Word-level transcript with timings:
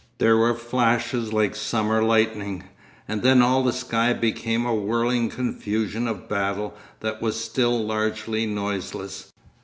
There 0.17 0.35
were 0.35 0.55
flashes 0.55 1.31
like 1.31 1.55
summer 1.55 2.01
lightning; 2.01 2.63
and 3.07 3.21
then 3.21 3.43
all 3.43 3.63
the 3.63 3.71
sky 3.71 4.13
became 4.13 4.65
a 4.65 4.73
whirling 4.73 5.29
confusion 5.29 6.07
of 6.07 6.27
battle 6.27 6.75
that 7.01 7.21
was 7.21 7.39
still 7.39 7.85
largely 7.85 8.47
noiseless. 8.47 9.31